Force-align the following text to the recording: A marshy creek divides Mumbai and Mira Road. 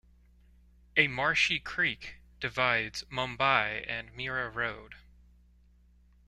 A 0.97 1.07
marshy 1.07 1.59
creek 1.59 2.15
divides 2.39 3.03
Mumbai 3.11 3.85
and 3.87 4.11
Mira 4.15 4.49
Road. 4.49 4.95